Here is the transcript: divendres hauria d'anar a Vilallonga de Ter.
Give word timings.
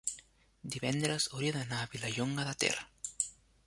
divendres 0.75 1.29
hauria 1.35 1.53
d'anar 1.59 1.85
a 1.85 1.93
Vilallonga 1.95 2.49
de 2.51 2.61
Ter. 2.67 2.77